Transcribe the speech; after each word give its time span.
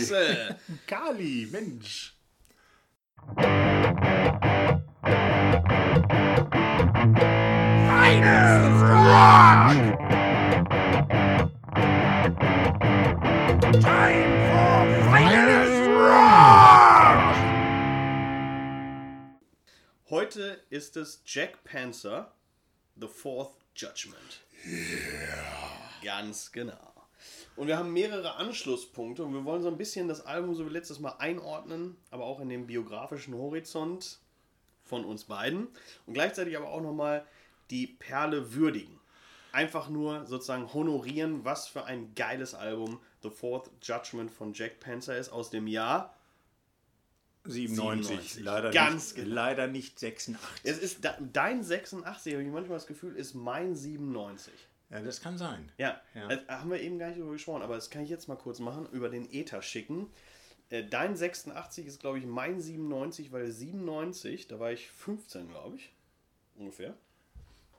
Axel. 0.00 0.56
Kali, 0.86 1.46
Mensch. 1.52 2.14
Finest 7.86 8.82
Rock! 8.82 9.76
Time 13.80 14.30
for 14.48 14.72
Finest 15.10 15.80
Rock! 15.90 17.36
Heute 20.08 20.64
ist 20.70 20.96
es 20.96 21.22
Jack 21.26 21.62
Panzer, 21.64 22.32
The 22.96 23.06
Fourth 23.08 23.52
Judgment. 23.74 24.40
Ganz 26.02 26.50
genau. 26.52 26.99
Und 27.56 27.66
wir 27.66 27.78
haben 27.78 27.92
mehrere 27.92 28.36
Anschlusspunkte 28.36 29.24
und 29.24 29.32
wir 29.32 29.44
wollen 29.44 29.62
so 29.62 29.68
ein 29.68 29.76
bisschen 29.76 30.08
das 30.08 30.24
Album 30.24 30.54
so 30.54 30.66
wie 30.66 30.72
letztes 30.72 31.00
Mal 31.00 31.16
einordnen, 31.18 31.96
aber 32.10 32.24
auch 32.24 32.40
in 32.40 32.48
den 32.48 32.66
biografischen 32.66 33.34
Horizont 33.34 34.18
von 34.84 35.04
uns 35.04 35.24
beiden 35.24 35.68
und 36.06 36.14
gleichzeitig 36.14 36.56
aber 36.56 36.68
auch 36.68 36.80
nochmal 36.80 37.24
die 37.70 37.86
Perle 37.86 38.54
würdigen. 38.54 38.98
Einfach 39.52 39.88
nur 39.88 40.26
sozusagen 40.26 40.72
honorieren, 40.72 41.44
was 41.44 41.66
für 41.66 41.84
ein 41.84 42.14
geiles 42.14 42.54
Album 42.54 43.00
The 43.22 43.30
Fourth 43.30 43.70
Judgment 43.82 44.30
von 44.30 44.52
Jack 44.54 44.80
Panzer 44.80 45.16
ist 45.18 45.30
aus 45.30 45.50
dem 45.50 45.66
Jahr 45.66 46.14
97. 47.44 48.16
97. 48.16 48.44
Leider, 48.44 48.70
Ganz 48.70 49.14
nicht, 49.14 49.24
genau. 49.24 49.34
leider 49.34 49.66
nicht 49.66 49.98
86. 49.98 50.60
Es 50.62 50.78
ist 50.78 50.98
dein 51.32 51.62
86, 51.62 52.34
habe 52.34 52.44
ich 52.44 52.50
manchmal 52.50 52.76
das 52.78 52.86
Gefühl, 52.86 53.16
ist 53.16 53.34
mein 53.34 53.74
97. 53.74 54.52
Ja, 54.90 55.00
das 55.00 55.20
kann 55.20 55.38
sein. 55.38 55.70
Ja, 55.78 56.00
Ja. 56.14 56.30
äh, 56.30 56.38
haben 56.48 56.70
wir 56.70 56.80
eben 56.80 56.98
gar 56.98 57.08
nicht 57.08 57.18
darüber 57.18 57.32
gesprochen, 57.32 57.62
aber 57.62 57.74
das 57.76 57.90
kann 57.90 58.02
ich 58.02 58.10
jetzt 58.10 58.26
mal 58.28 58.36
kurz 58.36 58.58
machen, 58.58 58.86
über 58.92 59.08
den 59.08 59.30
Ether 59.32 59.62
schicken. 59.62 60.10
Äh, 60.68 60.84
dein 60.84 61.16
86 61.16 61.86
ist, 61.86 62.00
glaube 62.00 62.18
ich, 62.18 62.26
mein 62.26 62.60
97, 62.60 63.32
weil 63.32 63.50
97, 63.50 64.48
da 64.48 64.58
war 64.58 64.72
ich 64.72 64.90
15, 64.90 65.48
glaube 65.48 65.76
ich, 65.76 65.92
ungefähr. 66.56 66.94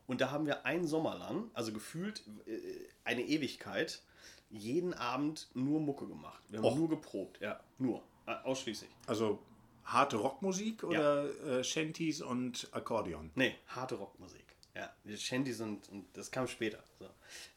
Und 0.08 0.20
da 0.22 0.32
haben 0.32 0.46
wir 0.46 0.66
einen 0.66 0.88
Sommer 0.88 1.16
lang, 1.18 1.50
also 1.54 1.72
gefühlt 1.74 2.24
äh, 2.46 2.60
eine 3.04 3.22
Ewigkeit, 3.22 4.02
jeden 4.50 4.94
Abend 4.94 5.50
nur 5.54 5.80
Mucke 5.80 6.06
gemacht. 6.08 6.44
Wir 6.50 6.60
haben 6.60 6.66
Och. 6.66 6.76
nur 6.78 6.90
geprobt, 6.90 7.40
ja, 7.40 7.60
nur, 7.78 8.04
ausschließlich. 8.26 8.90
Also 9.08 9.40
harte 9.86 10.18
Rockmusik 10.18 10.84
oder 10.84 11.30
äh, 11.60 11.64
Shanties 11.64 12.22
und 12.22 12.68
Akkordeon? 12.72 13.32
Nee, 13.36 13.56
harte 13.68 13.96
Rockmusik. 13.96 14.44
Ja, 14.76 14.90
Shanties 15.18 15.60
und, 15.60 15.90
und 15.90 16.06
das 16.14 16.32
kam 16.32 16.48
später. 16.48 16.82
So. 16.98 17.06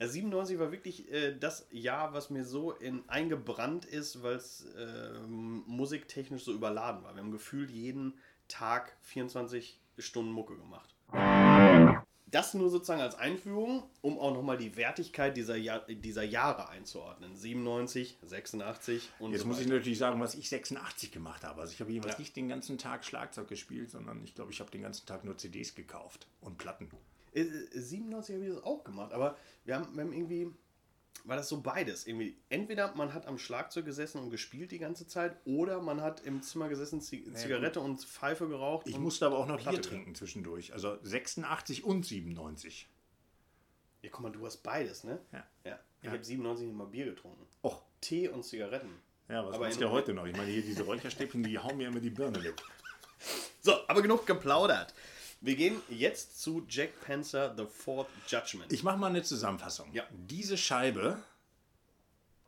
Ja, 0.01 0.09
97 0.09 0.59
war 0.59 0.73
wirklich 0.73 1.11
äh, 1.13 1.37
das 1.39 1.67
Jahr, 1.71 2.13
was 2.13 2.31
mir 2.31 2.45
so 2.45 2.73
in, 2.73 3.09
eingebrannt 3.09 3.85
ist, 3.85 4.23
weil 4.23 4.37
es 4.37 4.67
äh, 4.77 5.21
musiktechnisch 5.29 6.45
so 6.45 6.53
überladen 6.53 7.05
war. 7.05 7.15
Wir 7.15 7.23
haben 7.23 7.31
gefühlt 7.31 7.71
jeden 7.71 8.15
Tag 8.49 8.97
24 9.03 9.79
Stunden 9.99 10.33
Mucke 10.33 10.57
gemacht. 10.57 10.95
Das 12.35 12.53
nur 12.53 12.69
sozusagen 12.69 13.01
als 13.01 13.15
Einführung, 13.15 13.85
um 14.01 14.19
auch 14.19 14.35
nochmal 14.35 14.57
die 14.59 14.77
Wertigkeit 14.77 15.37
dieser, 15.37 15.55
Jahr, 15.55 15.81
dieser 15.87 16.25
Jahre 16.25 16.69
einzuordnen. 16.69 17.37
97, 17.37 18.19
86 18.23 19.09
und 19.21 19.31
Jetzt 19.31 19.43
so 19.43 19.47
muss 19.47 19.61
ich 19.61 19.69
natürlich 19.69 19.99
sagen, 19.99 20.21
was 20.21 20.35
ich 20.35 20.49
86 20.49 21.13
gemacht 21.13 21.45
habe. 21.45 21.61
Also 21.61 21.73
ich 21.73 21.81
habe 21.81 21.93
jeweils 21.93 22.15
Ja. 22.15 22.19
nicht 22.19 22.35
den 22.35 22.49
ganzen 22.49 22.77
Tag 22.77 23.05
Schlagzeug 23.05 23.47
gespielt, 23.47 23.91
sondern 23.93 24.25
ich 24.25 24.35
glaube, 24.35 24.51
ich 24.51 24.59
habe 24.59 24.71
den 24.73 24.83
ganzen 24.83 25.07
Tag 25.07 25.25
nur 25.25 25.39
CDs 25.39 25.77
gekauft 25.77 26.27
und 26.41 26.59
Platten. 26.59 26.91
Äh, 27.35 27.43
äh, 27.43 27.69
97 27.73 28.35
habe 28.35 28.47
ich 28.47 28.53
das 28.53 28.65
auch 28.65 28.83
gemacht, 28.83 29.13
aber 29.13 29.37
wir 29.65 29.77
haben, 29.77 29.95
wir 29.95 30.03
haben 30.03 30.13
irgendwie, 30.13 30.51
war 31.25 31.37
das 31.37 31.49
so 31.49 31.61
beides. 31.63 32.07
Irgendwie, 32.07 32.37
entweder 32.49 32.95
man 32.95 33.15
hat 33.15 33.27
am 33.27 33.39
Schlagzeug 33.39 33.85
gesessen 33.85 34.19
und 34.21 34.31
gespielt 34.31 34.73
die 34.73 34.79
ganze 34.79 35.07
Zeit, 35.07 35.37
oder 35.45 35.81
man 35.81 36.01
hat 36.03 36.21
im 36.27 36.43
Zimmer 36.43 36.69
gesessen, 36.69 37.01
Zi 37.01 37.25
Zigarette 37.33 37.81
und 37.81 38.01
Pfeife 38.05 38.49
geraucht. 38.49 38.87
Ich 38.87 38.99
musste 38.99 39.27
aber 39.27 39.39
auch 39.39 39.47
noch 39.47 39.63
Bier 39.65 39.81
trinken 39.81 40.15
zwischendurch. 40.15 40.73
Also 40.75 40.99
86 41.03 41.85
und 41.85 42.05
97. 42.05 42.89
Ja, 44.03 44.11
guck 44.13 44.21
mal, 44.21 44.33
du 44.33 44.45
hast 44.45 44.59
beides, 44.59 45.05
ne? 45.05 45.19
Ja. 45.33 45.47
ja. 45.65 45.79
Ich 46.01 46.07
Ja. 46.07 46.13
habe 46.13 46.23
97 46.23 46.69
immer 46.69 46.87
Bier 46.87 47.07
getrunken. 47.07 47.47
Och, 47.63 47.81
Tee 48.03 48.29
und 48.29 48.45
Zigaretten. 48.45 48.91
ja, 49.31 49.47
was 49.47 49.55
Aber 49.55 49.65
machst 49.65 49.81
du 49.81 49.85
ja 49.87 49.91
heute 49.91 50.13
noch? 50.13 50.27
Ich 50.27 50.37
meine, 50.37 50.51
hier 50.51 50.61
diese 50.63 50.83
Räucherstäbchen, 50.83 51.43
die 51.43 51.59
hauen 51.59 51.79
mir 51.79 51.89
immer 51.89 52.01
die 52.01 52.11
Birne 52.11 52.43
weg. 52.45 52.55
So, 53.63 53.73
aber 53.89 54.03
genug 54.03 54.27
geplaudert. 54.27 54.93
Wir 55.45 55.57
gehen 55.57 55.83
jetzt 55.91 56.41
zu 56.41 56.65
Jack 56.71 56.99
Panzer, 57.03 57.55
The 57.55 57.67
Fourth 57.67 58.09
Judgment. 58.27 58.73
Ich 58.73 58.83
mache 58.83 58.97
mal 58.97 59.09
eine 59.09 59.23
Zusammenfassung. 59.23 59.93
Ja. 59.93 60.09
Diese 60.11 60.57
Scheibe 60.57 61.23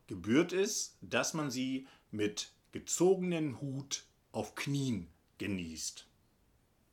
gebührt 0.06 0.54
es, 0.54 0.96
dass 1.02 1.34
man 1.34 1.50
sie 1.50 1.86
mit 2.10 2.52
gezogenen 2.72 3.60
Hut 3.60 4.04
auf 4.32 4.54
Knien 4.54 5.10
genießt. 5.36 6.06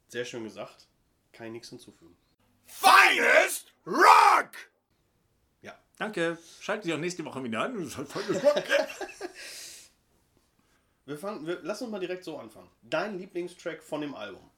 Sehr 0.09 0.25
schön 0.25 0.44
gesagt. 0.44 0.90
Kann 1.31 1.47
ich 1.47 1.53
nichts 1.53 1.69
hinzufügen. 1.69 2.18
Finest 2.66 3.72
Rock! 3.88 4.52
Ja. 5.62 5.80
Danke. 5.97 6.38
Schaltet 6.59 6.84
Sie 6.84 6.94
auch 6.94 6.97
nächste 6.97 7.24
Woche 7.24 7.42
wieder 7.46 7.62
an. 7.62 7.90
Halt 7.96 8.09
Wir 11.06 11.18
fangen, 11.18 11.47
wir, 11.47 11.59
lass 11.63 11.81
uns 11.81 11.92
mal 11.92 12.00
direkt 12.00 12.25
so 12.25 12.38
anfangen. 12.38 12.69
Dein 12.81 13.18
Lieblingstrack 13.18 13.81
von 13.81 14.02
dem 14.02 14.16
Album. 14.16 14.50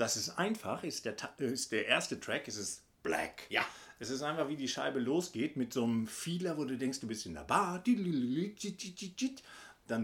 Das 0.00 0.16
ist 0.16 0.30
einfach, 0.38 0.82
ist 0.82 1.04
der, 1.04 1.14
ist 1.40 1.72
der 1.72 1.86
erste 1.86 2.18
Track, 2.18 2.48
es 2.48 2.56
ist 2.56 2.84
Black. 3.02 3.42
Ja. 3.50 3.62
Es 3.98 4.08
ist 4.08 4.22
einfach, 4.22 4.48
wie 4.48 4.56
die 4.56 4.66
Scheibe 4.66 4.98
losgeht 4.98 5.58
mit 5.58 5.74
so 5.74 5.84
einem 5.84 6.06
Feeler, 6.06 6.56
wo 6.56 6.64
du 6.64 6.78
denkst, 6.78 7.00
du 7.00 7.06
bist 7.06 7.26
in 7.26 7.34
der 7.34 7.42
Bar. 7.42 7.84
Dann 7.84 8.46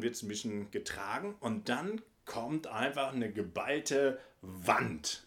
wird 0.03 0.15
es 0.15 0.23
ein 0.23 0.29
bisschen 0.29 0.71
getragen 0.71 1.35
und 1.41 1.71
dann 1.71 2.03
kommt 2.27 2.67
einfach 2.67 3.15
eine 3.15 3.33
geballte 3.33 4.21
Wand. 4.43 5.27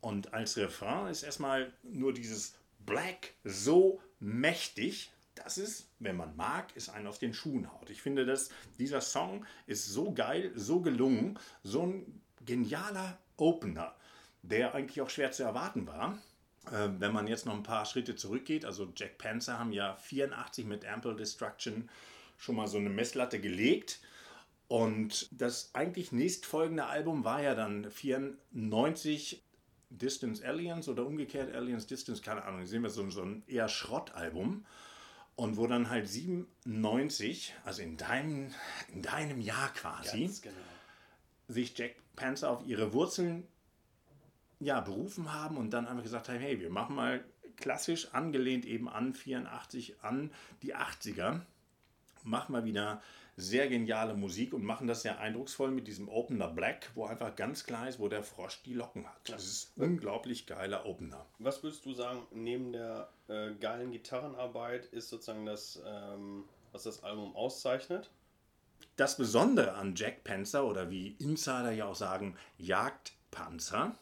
Und 0.00 0.32
als 0.32 0.56
Refrain 0.56 1.08
ist 1.08 1.24
erstmal 1.24 1.72
nur 1.82 2.14
dieses 2.14 2.54
Black 2.86 3.34
so 3.42 4.00
mächtig, 4.20 5.10
dass 5.34 5.56
es, 5.56 5.88
wenn 5.98 6.16
man 6.16 6.36
mag, 6.36 6.68
es 6.76 6.88
einen 6.88 7.08
auf 7.08 7.18
den 7.18 7.34
Schuhen 7.34 7.72
haut. 7.72 7.90
Ich 7.90 8.00
finde, 8.00 8.26
dass 8.26 8.50
dieser 8.78 9.00
Song 9.00 9.44
ist 9.66 9.86
so 9.86 10.12
geil, 10.12 10.52
so 10.54 10.82
gelungen, 10.82 11.36
so 11.64 11.82
ein 11.82 12.20
genialer 12.46 13.18
Opener, 13.38 13.94
der 14.42 14.74
eigentlich 14.74 15.00
auch 15.00 15.10
schwer 15.10 15.32
zu 15.32 15.42
erwarten 15.42 15.86
war. 15.86 16.18
Äh, 16.66 16.88
wenn 16.98 17.12
man 17.12 17.26
jetzt 17.26 17.46
noch 17.46 17.54
ein 17.54 17.62
paar 17.62 17.86
Schritte 17.86 18.16
zurückgeht, 18.16 18.64
also 18.64 18.92
Jack 18.94 19.18
Panzer 19.18 19.58
haben 19.58 19.72
ja 19.72 19.96
84 19.96 20.66
mit 20.66 20.86
Ample 20.86 21.16
Destruction 21.16 21.88
schon 22.36 22.56
mal 22.56 22.66
so 22.66 22.78
eine 22.78 22.90
Messlatte 22.90 23.40
gelegt. 23.40 24.00
Und 24.68 25.28
das 25.32 25.70
eigentlich 25.72 26.12
nächstfolgende 26.12 26.86
Album 26.86 27.24
war 27.24 27.42
ja 27.42 27.54
dann 27.54 27.90
94 27.90 29.42
Distance 29.90 30.46
Aliens 30.46 30.88
oder 30.88 31.06
umgekehrt 31.06 31.54
Aliens 31.54 31.86
Distance, 31.86 32.22
keine 32.22 32.44
Ahnung, 32.44 32.66
sehen 32.66 32.82
wir 32.82 32.90
so, 32.90 33.08
so 33.10 33.22
ein 33.22 33.42
eher 33.46 33.68
Schrottalbum. 33.68 34.66
Und 35.36 35.56
wo 35.56 35.66
dann 35.68 35.88
halt 35.88 36.08
97, 36.08 37.54
also 37.64 37.80
in 37.80 37.96
deinem, 37.96 38.52
in 38.92 39.02
deinem 39.02 39.40
Jahr 39.40 39.72
quasi, 39.72 40.28
genau. 40.42 40.56
Sich 41.48 41.76
Jack 41.76 41.96
Panzer 42.14 42.50
auf 42.50 42.66
ihre 42.66 42.92
Wurzeln 42.92 43.46
ja, 44.60 44.80
berufen 44.80 45.32
haben 45.32 45.56
und 45.56 45.70
dann 45.70 45.86
einfach 45.86 46.02
gesagt 46.02 46.28
haben, 46.28 46.38
hey, 46.38 46.60
wir 46.60 46.70
machen 46.70 46.96
mal 46.96 47.24
klassisch 47.56 48.12
angelehnt 48.12 48.64
eben 48.64 48.88
an 48.88 49.14
84, 49.14 50.02
an 50.02 50.30
die 50.62 50.76
80er, 50.76 51.40
machen 52.24 52.52
mal 52.52 52.64
wieder 52.64 53.02
sehr 53.36 53.68
geniale 53.68 54.14
Musik 54.14 54.52
und 54.52 54.64
machen 54.64 54.88
das 54.88 55.02
sehr 55.02 55.20
eindrucksvoll 55.20 55.70
mit 55.70 55.86
diesem 55.86 56.08
Opener 56.08 56.48
Black, 56.48 56.90
wo 56.96 57.06
einfach 57.06 57.36
ganz 57.36 57.64
klar 57.64 57.88
ist, 57.88 58.00
wo 58.00 58.08
der 58.08 58.24
Frosch 58.24 58.62
die 58.64 58.74
Locken 58.74 59.06
hat. 59.06 59.28
Das 59.28 59.44
ist 59.44 59.78
ein 59.78 59.82
unglaublich 59.82 60.46
geiler 60.46 60.86
Opener. 60.86 61.24
Was 61.38 61.62
würdest 61.62 61.86
du 61.86 61.92
sagen, 61.92 62.26
neben 62.32 62.72
der 62.72 63.08
äh, 63.28 63.54
geilen 63.54 63.92
Gitarrenarbeit 63.92 64.86
ist 64.86 65.08
sozusagen 65.08 65.46
das, 65.46 65.80
ähm, 65.86 66.44
was 66.72 66.82
das 66.82 67.04
Album 67.04 67.36
auszeichnet? 67.36 68.10
Das 68.96 69.16
Besondere 69.16 69.74
an 69.74 69.94
Jack 69.94 70.24
Panzer 70.24 70.64
oder 70.64 70.90
wie 70.90 71.16
Insider 71.20 71.70
ja 71.70 71.86
auch 71.86 71.94
sagen, 71.94 72.36
Jagdpanzer, 72.58 73.96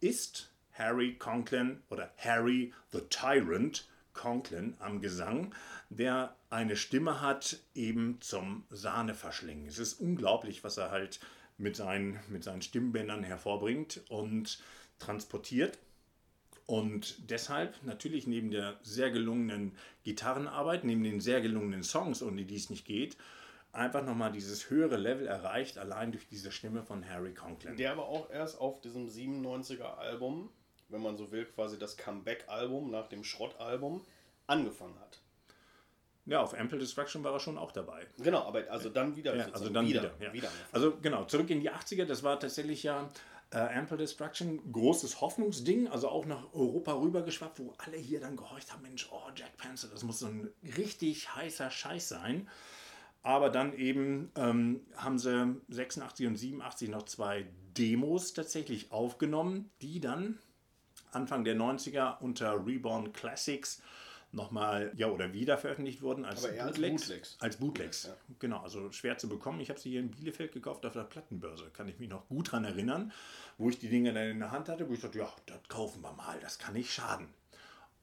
ist 0.00 0.50
Harry 0.72 1.14
Conklin 1.14 1.82
oder 1.88 2.10
Harry 2.18 2.72
the 2.92 3.00
Tyrant 3.10 3.88
Conklin 4.12 4.74
am 4.78 5.00
Gesang, 5.00 5.54
der 5.90 6.34
eine 6.50 6.76
Stimme 6.76 7.20
hat 7.20 7.58
eben 7.74 8.18
zum 8.20 8.64
Sahneverschlingen. 8.70 9.66
Es 9.66 9.78
ist 9.78 10.00
unglaublich, 10.00 10.64
was 10.64 10.76
er 10.78 10.90
halt 10.90 11.20
mit 11.58 11.76
seinen, 11.76 12.20
mit 12.28 12.44
seinen 12.44 12.62
Stimmbändern 12.62 13.22
hervorbringt 13.22 14.00
und 14.08 14.62
transportiert. 14.98 15.78
Und 16.66 17.30
deshalb 17.30 17.76
natürlich 17.84 18.26
neben 18.26 18.50
der 18.50 18.78
sehr 18.82 19.10
gelungenen 19.10 19.76
Gitarrenarbeit, 20.02 20.84
neben 20.84 21.04
den 21.04 21.20
sehr 21.20 21.40
gelungenen 21.40 21.84
Songs, 21.84 22.22
ohne 22.22 22.44
die 22.44 22.56
es 22.56 22.70
nicht 22.70 22.84
geht, 22.84 23.16
einfach 23.76 24.04
nochmal 24.04 24.32
dieses 24.32 24.70
höhere 24.70 24.96
Level 24.96 25.26
erreicht, 25.26 25.78
allein 25.78 26.12
durch 26.12 26.26
diese 26.28 26.50
Stimme 26.50 26.82
von 26.82 27.08
Harry 27.08 27.34
Conklin. 27.34 27.76
Der 27.76 27.92
aber 27.92 28.06
auch 28.06 28.30
erst 28.30 28.60
auf 28.60 28.80
diesem 28.80 29.06
97er 29.06 29.96
Album, 29.96 30.50
wenn 30.88 31.02
man 31.02 31.16
so 31.16 31.30
will, 31.30 31.44
quasi 31.46 31.78
das 31.78 31.96
Comeback-Album 31.96 32.90
nach 32.90 33.08
dem 33.08 33.24
Schrottalbum 33.24 34.04
angefangen 34.46 34.98
hat. 35.00 35.20
Ja, 36.24 36.40
auf 36.40 36.58
Ample 36.58 36.78
Destruction 36.78 37.22
war 37.22 37.32
er 37.32 37.40
schon 37.40 37.56
auch 37.56 37.70
dabei. 37.70 38.04
Genau, 38.18 38.42
aber 38.42 38.68
also 38.68 38.88
dann 38.88 39.14
wieder. 39.14 39.36
Ja, 39.36 39.48
also 39.52 39.68
dann 39.68 39.86
wieder. 39.86 40.12
ja. 40.20 40.32
Also 40.72 40.96
genau, 41.00 41.24
zurück 41.24 41.50
in 41.50 41.60
die 41.60 41.70
80er, 41.70 42.04
das 42.04 42.24
war 42.24 42.40
tatsächlich 42.40 42.82
ja 42.82 43.08
äh, 43.52 43.58
Ample 43.58 43.96
Destruction, 43.96 44.72
großes 44.72 45.20
Hoffnungsding, 45.20 45.86
also 45.86 46.08
auch 46.08 46.26
nach 46.26 46.52
Europa 46.52 46.94
rübergeschwappt, 46.94 47.60
wo 47.60 47.74
alle 47.78 47.96
hier 47.96 48.18
dann 48.18 48.36
gehorcht 48.36 48.72
haben, 48.72 48.82
Mensch, 48.82 49.08
oh, 49.12 49.30
Jack 49.36 49.56
Panzer, 49.56 49.88
das 49.88 50.02
muss 50.02 50.18
so 50.18 50.26
ein 50.26 50.50
richtig 50.76 51.32
heißer 51.34 51.70
Scheiß 51.70 52.08
sein. 52.08 52.48
Aber 53.26 53.50
dann 53.50 53.76
eben 53.76 54.30
ähm, 54.36 54.82
haben 54.96 55.18
sie 55.18 55.56
86 55.68 56.28
und 56.28 56.36
87 56.36 56.88
noch 56.88 57.02
zwei 57.06 57.44
Demos 57.76 58.34
tatsächlich 58.34 58.92
aufgenommen, 58.92 59.68
die 59.82 59.98
dann 59.98 60.38
Anfang 61.10 61.42
der 61.42 61.56
90er 61.56 62.20
unter 62.20 62.64
Reborn 62.64 63.12
Classics 63.12 63.82
nochmal, 64.30 64.92
ja, 64.96 65.08
oder 65.08 65.32
wieder 65.32 65.58
veröffentlicht 65.58 66.02
wurden 66.02 66.24
als 66.24 66.44
Aber 66.44 66.54
eher 66.54 66.66
als 66.66 66.76
Bootlegs. 66.76 67.02
Bootlegs. 67.02 67.36
Als 67.40 67.56
Bootlegs, 67.56 68.04
Ja. 68.04 68.16
genau. 68.38 68.60
Also 68.62 68.92
schwer 68.92 69.18
zu 69.18 69.28
bekommen. 69.28 69.58
Ich 69.58 69.70
habe 69.70 69.80
sie 69.80 69.90
hier 69.90 70.00
in 70.00 70.12
Bielefeld 70.12 70.52
gekauft 70.52 70.86
auf 70.86 70.92
der 70.92 71.02
Plattenbörse. 71.02 71.70
Kann 71.72 71.88
ich 71.88 71.98
mich 71.98 72.08
noch 72.08 72.28
gut 72.28 72.52
dran 72.52 72.64
erinnern, 72.64 73.12
wo 73.58 73.70
ich 73.70 73.80
die 73.80 73.88
Dinge 73.88 74.12
dann 74.12 74.28
in 74.30 74.38
der 74.38 74.52
Hand 74.52 74.68
hatte, 74.68 74.88
wo 74.88 74.92
ich 74.92 75.00
dachte, 75.00 75.18
ja, 75.18 75.32
das 75.46 75.58
kaufen 75.66 76.00
wir 76.02 76.12
mal, 76.12 76.38
das 76.40 76.60
kann 76.60 76.74
nicht 76.74 76.92
schaden. 76.92 77.26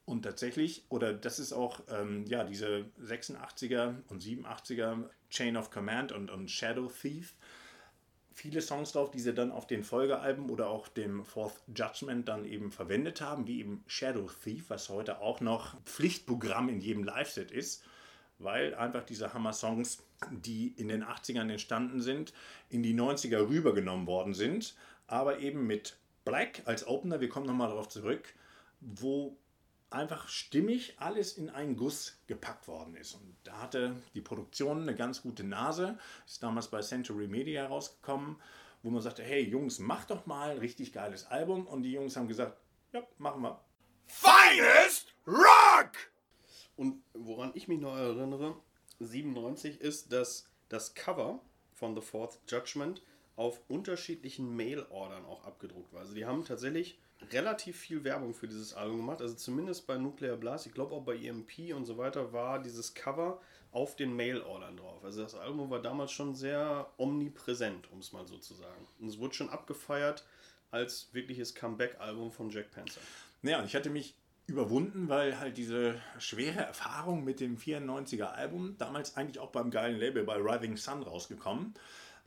Und 0.06 0.22
tatsächlich, 0.22 0.84
oder 0.90 1.14
das 1.14 1.38
ist 1.38 1.52
auch, 1.52 1.80
ähm, 1.88 2.26
ja, 2.26 2.44
diese 2.44 2.84
86er 3.02 3.94
und 4.08 4.22
87er 4.22 5.08
Chain 5.30 5.56
of 5.56 5.70
Command 5.70 6.12
und, 6.12 6.30
und 6.30 6.50
Shadow 6.50 6.88
Thief, 6.88 7.34
viele 8.34 8.60
Songs 8.60 8.92
drauf, 8.92 9.10
die 9.10 9.20
sie 9.20 9.32
dann 9.32 9.50
auf 9.50 9.66
den 9.66 9.82
Folgealben 9.82 10.50
oder 10.50 10.68
auch 10.68 10.88
dem 10.88 11.24
Fourth 11.24 11.62
Judgment 11.74 12.28
dann 12.28 12.44
eben 12.44 12.70
verwendet 12.70 13.20
haben, 13.20 13.46
wie 13.46 13.60
eben 13.60 13.82
Shadow 13.86 14.28
Thief, 14.42 14.68
was 14.68 14.90
heute 14.90 15.20
auch 15.20 15.40
noch 15.40 15.80
Pflichtprogramm 15.84 16.68
in 16.68 16.80
jedem 16.80 17.04
Live-Set 17.04 17.50
ist, 17.50 17.84
weil 18.38 18.74
einfach 18.74 19.04
diese 19.04 19.32
Hammer-Songs, 19.32 20.02
die 20.30 20.68
in 20.76 20.88
den 20.88 21.04
80ern 21.04 21.50
entstanden 21.50 22.02
sind, 22.02 22.34
in 22.68 22.82
die 22.82 22.94
90er 22.94 23.48
rübergenommen 23.48 24.06
worden 24.06 24.34
sind, 24.34 24.74
aber 25.06 25.38
eben 25.38 25.66
mit 25.66 25.96
Black 26.24 26.62
als 26.66 26.86
Opener, 26.86 27.20
wir 27.20 27.28
kommen 27.28 27.46
nochmal 27.46 27.68
darauf 27.68 27.88
zurück, 27.88 28.34
wo 28.80 29.36
einfach 29.90 30.28
stimmig 30.28 30.94
alles 30.98 31.34
in 31.34 31.50
einen 31.50 31.76
Guss 31.76 32.18
gepackt 32.26 32.68
worden 32.68 32.96
ist. 32.96 33.14
Und 33.14 33.36
da 33.44 33.62
hatte 33.62 33.96
die 34.14 34.20
Produktion 34.20 34.82
eine 34.82 34.94
ganz 34.94 35.22
gute 35.22 35.44
Nase, 35.44 35.98
ist 36.26 36.42
damals 36.42 36.68
bei 36.68 36.80
Century 36.80 37.28
Media 37.28 37.66
rausgekommen, 37.66 38.36
wo 38.82 38.90
man 38.90 39.02
sagte, 39.02 39.22
hey 39.22 39.42
Jungs, 39.42 39.78
macht 39.78 40.10
doch 40.10 40.26
mal 40.26 40.50
ein 40.50 40.58
richtig 40.58 40.92
geiles 40.92 41.26
Album. 41.26 41.66
Und 41.66 41.82
die 41.82 41.92
Jungs 41.92 42.16
haben 42.16 42.28
gesagt, 42.28 42.58
ja, 42.92 43.02
machen 43.18 43.42
wir. 43.42 43.60
Finest 44.06 45.14
Rock! 45.26 45.92
Und 46.76 47.02
woran 47.14 47.52
ich 47.54 47.68
mich 47.68 47.80
noch 47.80 47.96
erinnere, 47.96 48.56
97 49.00 49.80
ist, 49.80 50.12
dass 50.12 50.48
das 50.68 50.94
Cover 50.94 51.40
von 51.72 51.94
The 51.94 52.00
Fourth 52.00 52.40
Judgment 52.48 53.02
auf 53.36 53.60
unterschiedlichen 53.68 54.54
Mail-Ordern 54.54 55.24
auch 55.24 55.44
abgedruckt 55.44 55.92
war. 55.92 56.00
Also 56.00 56.14
die 56.14 56.26
haben 56.26 56.44
tatsächlich 56.44 56.98
relativ 57.32 57.76
viel 57.78 58.04
Werbung 58.04 58.34
für 58.34 58.48
dieses 58.48 58.74
Album 58.74 58.98
gemacht. 58.98 59.20
Also 59.20 59.34
zumindest 59.34 59.86
bei 59.86 59.96
Nuclear 59.96 60.36
Blast, 60.36 60.66
ich 60.66 60.74
glaube 60.74 60.94
auch 60.94 61.04
bei 61.04 61.16
EMP 61.16 61.74
und 61.74 61.84
so 61.84 61.98
weiter, 61.98 62.32
war 62.32 62.62
dieses 62.62 62.94
Cover 62.94 63.40
auf 63.72 63.96
den 63.96 64.14
Mail-Ordern 64.14 64.76
drauf. 64.76 65.04
Also 65.04 65.22
das 65.22 65.34
Album 65.34 65.70
war 65.70 65.82
damals 65.82 66.12
schon 66.12 66.34
sehr 66.34 66.86
omnipräsent, 66.96 67.90
um 67.90 67.98
es 67.98 68.12
mal 68.12 68.26
so 68.26 68.38
zu 68.38 68.54
sagen. 68.54 68.86
Und 69.00 69.08
es 69.08 69.18
wurde 69.18 69.34
schon 69.34 69.50
abgefeiert 69.50 70.24
als 70.70 71.08
wirkliches 71.12 71.54
Comeback-Album 71.54 72.30
von 72.30 72.50
Jack 72.50 72.70
Panzer. 72.70 73.00
Ja, 73.42 73.58
und 73.58 73.66
ich 73.66 73.74
hatte 73.74 73.90
mich 73.90 74.14
überwunden, 74.46 75.08
weil 75.08 75.38
halt 75.38 75.56
diese 75.56 76.00
schwere 76.18 76.60
Erfahrung 76.60 77.24
mit 77.24 77.40
dem 77.40 77.56
94er 77.56 78.26
Album, 78.26 78.76
damals 78.78 79.16
eigentlich 79.16 79.38
auch 79.38 79.50
beim 79.50 79.70
geilen 79.70 79.98
Label 79.98 80.24
bei 80.24 80.36
Rising 80.36 80.76
Sun 80.76 81.02
rausgekommen, 81.02 81.74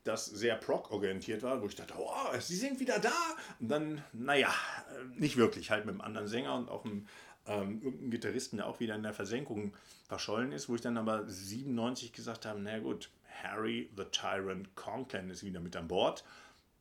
das 0.07 0.25
sehr 0.25 0.55
prog-orientiert 0.55 1.43
war, 1.43 1.61
wo 1.61 1.67
ich 1.67 1.75
dachte, 1.75 1.93
oh, 1.97 2.39
sie 2.39 2.55
sind 2.55 2.79
wieder 2.79 2.99
da. 2.99 3.13
Und 3.59 3.69
dann, 3.69 4.03
naja, 4.13 4.53
äh, 4.95 5.19
nicht 5.19 5.37
wirklich, 5.37 5.71
halt 5.71 5.85
mit 5.85 5.93
einem 5.93 6.01
anderen 6.01 6.27
Sänger 6.27 6.55
und 6.55 6.69
auch 6.69 6.85
einem 6.85 7.07
ähm, 7.47 7.81
irgendeinem 7.81 8.11
Gitarristen, 8.11 8.57
der 8.57 8.67
auch 8.67 8.79
wieder 8.79 8.95
in 8.95 9.03
der 9.03 9.13
Versenkung 9.13 9.73
verschollen 10.07 10.51
ist, 10.51 10.69
wo 10.69 10.75
ich 10.75 10.81
dann 10.81 10.97
aber 10.97 11.27
97 11.27 12.13
gesagt 12.13 12.45
habe, 12.45 12.59
na 12.59 12.79
gut, 12.79 13.09
Harry 13.43 13.89
the 13.95 14.03
Tyrant 14.11 14.75
Conklin 14.75 15.29
ist 15.29 15.43
wieder 15.43 15.59
mit 15.59 15.75
an 15.75 15.87
Bord. 15.87 16.23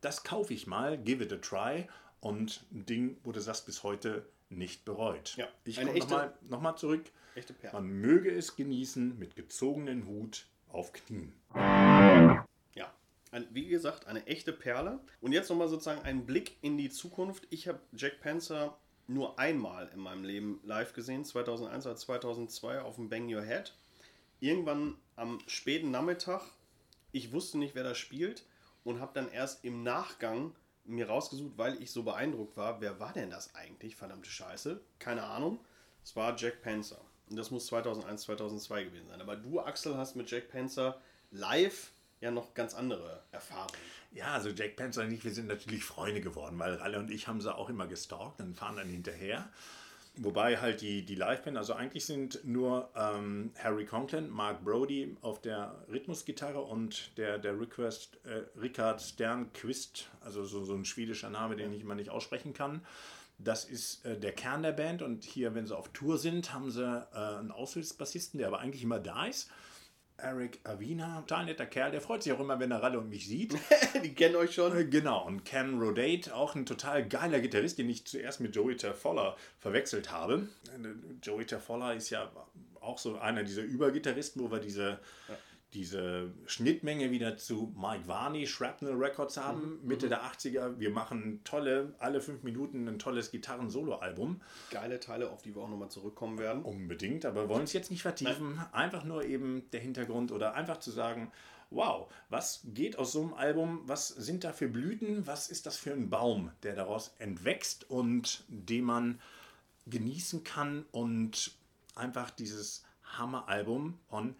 Das 0.00 0.24
kaufe 0.24 0.54
ich 0.54 0.66
mal, 0.66 0.98
give 0.98 1.22
it 1.22 1.32
a 1.32 1.36
try. 1.36 1.86
Und 2.20 2.64
ein 2.72 2.86
Ding, 2.86 3.16
wo 3.24 3.32
du 3.32 3.40
sagst, 3.40 3.66
bis 3.66 3.82
heute 3.82 4.26
nicht 4.48 4.84
bereut. 4.84 5.36
Ja, 5.36 5.48
ich 5.64 5.76
komme 5.76 5.98
nochmal 5.98 6.34
noch 6.48 6.60
mal 6.60 6.76
zurück. 6.76 7.04
Echte 7.34 7.52
Perle. 7.52 7.74
Man 7.74 7.88
möge 7.88 8.30
es 8.30 8.56
genießen 8.56 9.18
mit 9.18 9.36
gezogenen 9.36 10.06
Hut 10.06 10.46
auf 10.68 10.92
Knien. 10.92 11.32
Ein, 13.36 13.46
wie 13.50 13.68
gesagt, 13.68 14.06
eine 14.06 14.26
echte 14.26 14.50
Perle. 14.50 14.98
Und 15.20 15.32
jetzt 15.32 15.50
nochmal 15.50 15.68
sozusagen 15.68 16.00
ein 16.00 16.24
Blick 16.24 16.56
in 16.62 16.78
die 16.78 16.88
Zukunft. 16.88 17.46
Ich 17.50 17.68
habe 17.68 17.80
Jack 17.92 18.22
Panzer 18.22 18.78
nur 19.08 19.38
einmal 19.38 19.90
in 19.92 20.00
meinem 20.00 20.24
Leben 20.24 20.58
live 20.64 20.94
gesehen, 20.94 21.22
2001 21.22 21.84
oder 21.84 21.96
2002 21.96 22.80
auf 22.80 22.94
dem 22.94 23.10
Bang 23.10 23.30
Your 23.30 23.42
Head. 23.42 23.74
Irgendwann 24.40 24.96
am 25.16 25.38
späten 25.46 25.90
Nachmittag. 25.90 26.40
Ich 27.12 27.30
wusste 27.30 27.58
nicht, 27.58 27.74
wer 27.74 27.84
da 27.84 27.94
spielt 27.94 28.46
und 28.84 29.00
habe 29.00 29.12
dann 29.12 29.30
erst 29.30 29.66
im 29.66 29.82
Nachgang 29.82 30.54
mir 30.86 31.08
rausgesucht, 31.08 31.58
weil 31.58 31.82
ich 31.82 31.90
so 31.90 32.04
beeindruckt 32.04 32.56
war, 32.56 32.80
wer 32.80 32.98
war 33.00 33.12
denn 33.12 33.28
das 33.28 33.54
eigentlich? 33.54 33.96
Verdammte 33.96 34.30
Scheiße. 34.30 34.80
Keine 34.98 35.24
Ahnung. 35.24 35.60
Es 36.02 36.16
war 36.16 36.34
Jack 36.38 36.62
Panzer. 36.62 37.02
Und 37.28 37.36
das 37.36 37.50
muss 37.50 37.66
2001, 37.66 38.22
2002 38.22 38.84
gewesen 38.84 39.08
sein. 39.08 39.20
Aber 39.20 39.36
du, 39.36 39.60
Axel, 39.60 39.98
hast 39.98 40.16
mit 40.16 40.30
Jack 40.30 40.48
Panzer 40.50 40.98
live 41.30 41.92
ja 42.20 42.30
noch 42.30 42.54
ganz 42.54 42.74
andere 42.74 43.22
Erfahrungen. 43.32 43.74
Ja, 44.12 44.32
also 44.34 44.50
Jack 44.50 44.76
Panzer 44.76 45.02
und 45.02 45.12
ich, 45.12 45.24
wir 45.24 45.32
sind 45.32 45.48
natürlich 45.48 45.84
Freunde 45.84 46.20
geworden, 46.20 46.58
weil 46.58 46.74
Ralle 46.74 46.98
und 46.98 47.10
ich 47.10 47.28
haben 47.28 47.40
sie 47.40 47.54
auch 47.54 47.68
immer 47.68 47.86
gestalkt 47.86 48.40
und 48.40 48.56
fahren 48.56 48.76
dann 48.76 48.88
hinterher. 48.88 49.48
Wobei 50.18 50.56
halt 50.56 50.80
die, 50.80 51.04
die 51.04 51.14
Liveband, 51.14 51.58
also 51.58 51.74
eigentlich 51.74 52.06
sind 52.06 52.42
nur 52.42 52.88
ähm, 52.96 53.52
Harry 53.62 53.84
Conklin, 53.84 54.30
Mark 54.30 54.64
Brody 54.64 55.14
auf 55.20 55.42
der 55.42 55.74
Rhythmusgitarre 55.92 56.62
und 56.62 57.14
der, 57.18 57.38
der 57.38 57.60
Request, 57.60 58.18
äh, 58.24 58.58
Rickard 58.58 59.02
Sternquist, 59.02 60.08
also 60.22 60.46
so, 60.46 60.64
so 60.64 60.74
ein 60.74 60.86
schwedischer 60.86 61.28
Name, 61.28 61.56
den 61.56 61.70
ich 61.74 61.82
immer 61.82 61.94
nicht 61.94 62.08
aussprechen 62.08 62.54
kann. 62.54 62.80
Das 63.38 63.66
ist 63.66 64.06
äh, 64.06 64.18
der 64.18 64.32
Kern 64.32 64.62
der 64.62 64.72
Band 64.72 65.02
und 65.02 65.22
hier, 65.24 65.54
wenn 65.54 65.66
sie 65.66 65.76
auf 65.76 65.90
Tour 65.90 66.16
sind, 66.16 66.54
haben 66.54 66.70
sie 66.70 66.82
äh, 66.82 67.38
einen 67.38 67.52
Aushilfsbassisten, 67.52 68.38
der 68.38 68.48
aber 68.48 68.60
eigentlich 68.60 68.82
immer 68.82 68.98
da 68.98 69.26
ist. 69.26 69.50
Eric 70.18 70.60
Avina, 70.64 71.20
total 71.20 71.44
netter 71.44 71.66
Kerl, 71.66 71.90
der 71.90 72.00
freut 72.00 72.22
sich 72.22 72.32
auch 72.32 72.40
immer, 72.40 72.58
wenn 72.58 72.70
er 72.70 72.82
Ralle 72.82 72.98
und 72.98 73.10
mich 73.10 73.26
sieht. 73.28 73.54
Die 74.02 74.14
kennen 74.14 74.36
euch 74.36 74.54
schon. 74.54 74.76
Äh, 74.76 74.86
Genau, 74.86 75.26
und 75.26 75.44
Ken 75.44 75.78
Rodate, 75.78 76.34
auch 76.34 76.54
ein 76.54 76.64
total 76.64 77.06
geiler 77.06 77.40
Gitarrist, 77.40 77.78
den 77.78 77.90
ich 77.90 78.06
zuerst 78.06 78.40
mit 78.40 78.54
Joey 78.56 78.76
Terfoller 78.76 79.36
verwechselt 79.58 80.10
habe. 80.10 80.48
Äh, 80.68 80.88
Joey 81.22 81.44
Terfoller 81.44 81.94
ist 81.94 82.10
ja 82.10 82.30
auch 82.80 82.98
so 82.98 83.18
einer 83.18 83.42
dieser 83.42 83.62
Übergitarristen, 83.62 84.42
wo 84.42 84.50
wir 84.50 84.60
diese, 84.60 84.98
diese 85.76 86.32
Schnittmenge 86.46 87.10
wieder 87.10 87.36
zu 87.36 87.74
Mike 87.76 88.08
Varney, 88.08 88.46
Shrapnel 88.46 88.94
Records 88.94 89.36
haben, 89.36 89.78
Mitte 89.82 90.08
der 90.08 90.24
80er. 90.24 90.78
Wir 90.78 90.88
machen 90.88 91.42
tolle, 91.44 91.94
alle 91.98 92.22
fünf 92.22 92.42
Minuten 92.42 92.88
ein 92.88 92.98
tolles 92.98 93.30
Gitarren-Solo-Album. 93.30 94.40
Geile 94.70 95.00
Teile, 95.00 95.28
auf 95.30 95.42
die 95.42 95.54
wir 95.54 95.60
auch 95.60 95.68
nochmal 95.68 95.90
zurückkommen 95.90 96.38
werden. 96.38 96.62
Unbedingt, 96.62 97.26
aber 97.26 97.50
wollen 97.50 97.64
es 97.64 97.74
jetzt 97.74 97.90
nicht 97.90 98.00
vertiefen. 98.00 98.58
Einfach 98.72 99.04
nur 99.04 99.24
eben 99.24 99.70
der 99.70 99.80
Hintergrund 99.80 100.32
oder 100.32 100.54
einfach 100.54 100.80
zu 100.80 100.90
sagen, 100.90 101.30
wow, 101.68 102.10
was 102.30 102.62
geht 102.64 102.98
aus 102.98 103.12
so 103.12 103.20
einem 103.20 103.34
Album? 103.34 103.82
Was 103.84 104.08
sind 104.08 104.44
da 104.44 104.54
für 104.54 104.68
Blüten? 104.68 105.26
Was 105.26 105.50
ist 105.50 105.66
das 105.66 105.76
für 105.76 105.92
ein 105.92 106.08
Baum, 106.08 106.52
der 106.62 106.74
daraus 106.74 107.14
entwächst 107.18 107.90
und 107.90 108.44
den 108.48 108.84
man 108.84 109.20
genießen 109.86 110.42
kann 110.42 110.86
und 110.90 111.52
einfach 111.94 112.30
dieses 112.30 112.82
Hammeralbum 113.18 113.98
von 114.08 114.36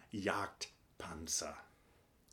Jagdpanzer. 0.97 1.55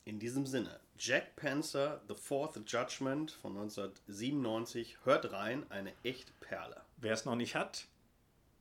In 0.05 0.19
diesem 0.19 0.47
Sinne, 0.47 0.81
Jack 0.99 1.37
Panzer, 1.37 2.03
The 2.09 2.15
Fourth 2.15 2.57
Judgment 2.67 3.31
von 3.31 3.57
1997. 3.57 4.99
Hört 5.05 5.33
rein, 5.33 5.65
eine 5.71 5.93
echte 6.03 6.33
Perle. 6.41 6.81
Wer 6.99 7.15
es 7.15 7.25
noch 7.25 7.37
nicht 7.37 7.55
hat, 7.55 7.87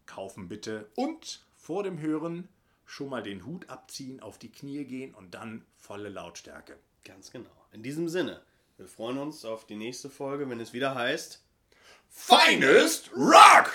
kaufen 0.06 0.48
bitte 0.48 0.90
und 0.96 1.46
vor 1.56 1.84
dem 1.84 2.00
Hören 2.00 2.48
schon 2.86 3.10
mal 3.10 3.24
den 3.24 3.46
Hut 3.46 3.70
abziehen, 3.70 4.20
auf 4.20 4.38
die 4.38 4.52
Knie 4.52 4.86
gehen 4.86 5.14
und 5.14 5.34
dann 5.34 5.66
volle 5.78 6.10
Lautstärke. 6.10 6.78
Ganz 7.04 7.32
genau. 7.32 7.66
In 7.72 7.84
diesem 7.84 8.08
Sinne, 8.08 8.42
wir 8.78 8.88
freuen 8.88 9.18
uns 9.18 9.46
auf 9.46 9.66
die 9.66 9.76
nächste 9.76 10.10
Folge, 10.10 10.50
wenn 10.50 10.60
es 10.60 10.74
wieder 10.74 10.96
heißt. 10.96 11.44
Finest 12.10 13.12
Rock! 13.16 13.72